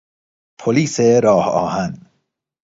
[0.59, 2.09] پلیس راه آهن